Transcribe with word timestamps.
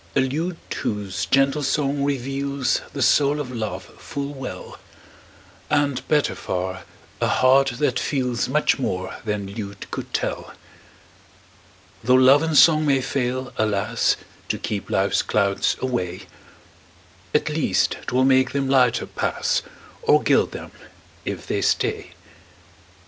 A 0.15 0.19
lute 0.19 0.57
whose 0.81 1.27
gentle 1.27 1.61
song 1.61 2.03
reveals 2.03 2.81
The 2.91 3.03
soul 3.03 3.39
of 3.39 3.51
love 3.51 3.83
full 3.99 4.33
well; 4.33 4.79
And, 5.69 6.07
better 6.07 6.33
far, 6.33 6.85
a 7.21 7.27
heart 7.27 7.73
that 7.77 7.99
feels 7.99 8.49
Much 8.49 8.79
more 8.79 9.17
than 9.25 9.53
lute 9.53 9.85
could 9.91 10.11
tell. 10.11 10.55
Tho' 12.03 12.15
love 12.15 12.41
and 12.41 12.57
song 12.57 12.83
may 12.87 12.99
fail, 12.99 13.53
alas! 13.57 14.15
To 14.49 14.57
keep 14.57 14.89
life's 14.89 15.21
clouds 15.21 15.77
away, 15.81 16.21
At 17.35 17.49
least 17.49 17.97
'twill 18.07 18.25
make 18.25 18.53
them 18.53 18.67
lighter 18.67 19.05
pass, 19.05 19.61
Or 20.01 20.23
gild 20.23 20.51
them 20.51 20.71
if 21.25 21.45
they 21.45 21.61
stay. 21.61 22.13